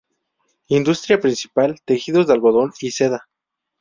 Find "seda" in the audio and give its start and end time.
2.89-3.29